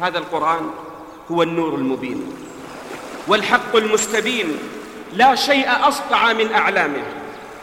[0.00, 0.70] هذا القرآن
[1.30, 2.32] هو النور المبين
[3.28, 4.46] والحق المستبين
[5.12, 7.02] لا شيء أسطع من أعلامه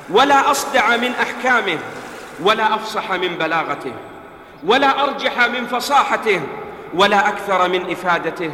[0.10, 1.78] ولا أصدع من أحكامه
[2.44, 3.94] ولا أفصح من بلاغته
[4.66, 6.42] ولا أرجح من فصاحته
[6.94, 8.52] ولا أكثر من إفادته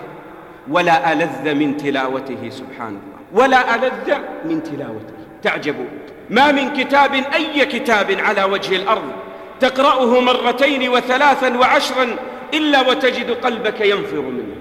[0.68, 3.44] ولا ألذ من تلاوته سبحان الله.
[3.44, 4.14] ولا ألذ
[4.46, 5.14] من تلاوته.
[5.44, 5.86] تعجبوا
[6.30, 9.12] ما من كتاب أي كتاب على وجه الأرض
[9.60, 12.16] تقرأه مرتين وثلاثا وعشرا
[12.54, 14.56] إلا وتجد قلبك ينفر منه.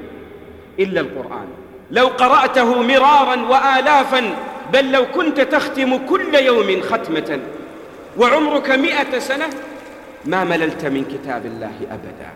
[0.79, 1.47] إلا القرآن.
[1.91, 4.35] لو قرأته مرارا وآلافا
[4.73, 7.41] بل لو كنت تختم كل يوم ختمة.
[8.19, 9.47] وعمرك مئة سنة
[10.25, 12.31] ما مللت من كتاب الله أبدا.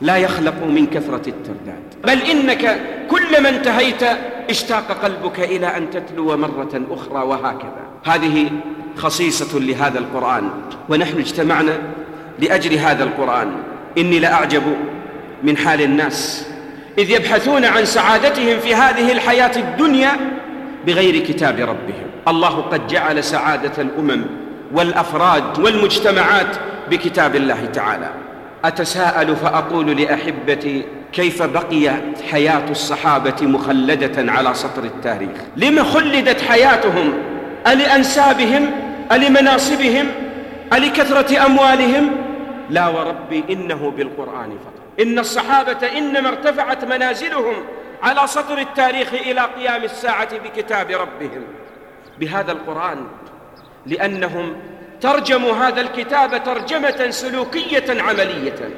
[0.00, 1.82] لا يخلق من كثرة الترداد.
[2.04, 4.02] بل إنك كلما انتهيت
[4.50, 7.84] اشتاق قلبك إلى أن تتلو مرة أخرى وهكذا.
[8.04, 8.50] هذه
[8.96, 10.50] خصيصة لهذا القرآن.
[10.88, 11.78] ونحن اجتمعنا
[12.38, 13.52] لأجل هذا القرآن.
[13.98, 14.62] إني لأعجب
[15.42, 16.46] من حال الناس.
[16.98, 20.10] إذ يبحثون عن سعادتهم في هذه الحياة الدنيا
[20.86, 22.06] بغير كتاب ربهم.
[22.28, 24.24] الله قد جعل سعادة الأمم
[24.72, 26.56] والأفراد والمجتمعات
[26.90, 28.10] بكتاب الله تعالى.
[28.64, 37.12] أتساءل فأقول لأحبتي كيف بقيت حياة الصحابة مخلدة على سطر التاريخ؟ لم خلدت حياتهم؟
[37.66, 38.70] ألأنسابهم؟
[39.12, 40.06] ألمناصبهم؟
[40.72, 42.10] ألكثرة أموالهم؟
[42.70, 45.00] لا وربي إنه بالقرآن فقط.
[45.00, 47.54] إن الصحابة إنما ارتفعت منازلهم
[48.02, 51.44] على سطر التاريخ إلى قيام الساعة بكتاب ربهم.
[52.18, 53.06] بهذا القرآن
[53.86, 54.56] لأنهم
[55.00, 58.70] ترجموا هذا الكتاب ترجمة سلوكية عملية.